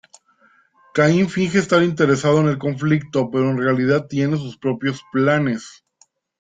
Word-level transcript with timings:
Kain 0.95 1.29
finge 1.29 1.59
estar 1.59 1.83
interesado 1.83 2.39
en 2.39 2.47
el 2.47 2.57
conflicto, 2.57 3.29
pero 3.29 3.51
en 3.51 3.59
realidad 3.59 4.07
tiene 4.07 4.35
sus 4.37 4.57
propios 4.57 4.99
planes. 5.11 5.83